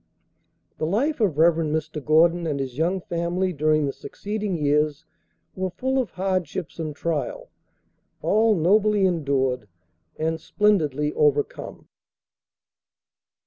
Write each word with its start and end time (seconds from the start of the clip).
The 0.79 0.87
life 0.87 1.19
of 1.19 1.37
Rev. 1.37 1.57
Mr. 1.57 2.03
Gordon 2.03 2.47
and 2.47 2.59
his 2.59 2.75
young 2.75 3.01
family 3.01 3.53
during 3.53 3.85
the 3.85 3.93
succeeding 3.93 4.57
years 4.57 5.05
were 5.55 5.69
full 5.69 5.99
of 5.99 6.09
hardships 6.09 6.79
and 6.79 6.95
trial, 6.95 7.49
all 8.23 8.55
nobly 8.55 9.05
endured 9.05 9.67
and 10.17 10.41
splendidly 10.41 11.13
overcome. 11.13 11.87